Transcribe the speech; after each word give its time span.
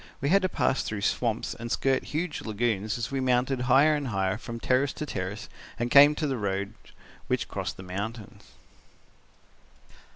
We 0.19 0.29
had 0.29 0.41
to 0.41 0.49
pass 0.49 0.81
through 0.81 1.01
swamps 1.01 1.53
and 1.53 1.71
skirt 1.71 2.05
huge 2.05 2.41
lagoons 2.41 2.97
as 2.97 3.11
we 3.11 3.19
mounted 3.19 3.61
higher 3.69 3.93
and 3.93 4.07
higher 4.07 4.39
from 4.39 4.59
terrace 4.59 4.93
to 4.93 5.05
terrace 5.05 5.47
and 5.77 5.91
came 5.91 6.15
to 6.15 6.25
the 6.25 6.37
roads 6.37 6.73
which 7.27 7.47
crossed 7.47 7.77
the 7.77 7.83
mountains. 7.83 8.43